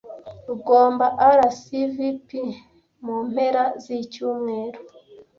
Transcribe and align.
Ugomba 0.53 1.05
RSVP 1.37 2.29
mu 3.05 3.15
mpera 3.29 3.63
zicyumweru. 3.83 4.79